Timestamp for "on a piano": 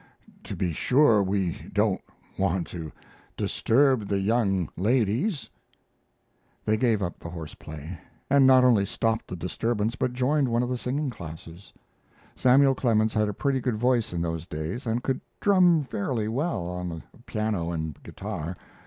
16.67-17.69